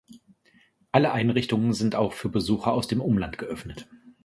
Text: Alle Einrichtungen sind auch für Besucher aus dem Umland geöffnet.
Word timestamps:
Alle 0.91 1.11
Einrichtungen 1.11 1.73
sind 1.73 1.93
auch 1.93 2.13
für 2.13 2.27
Besucher 2.29 2.73
aus 2.73 2.87
dem 2.87 3.01
Umland 3.01 3.37
geöffnet. 3.37 3.87